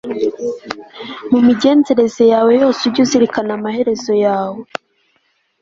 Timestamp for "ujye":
2.87-3.01